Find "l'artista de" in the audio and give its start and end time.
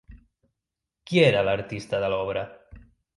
1.49-2.09